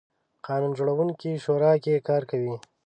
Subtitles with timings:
[0.45, 2.55] قانون جوړوونکې شورا کې کار کوي.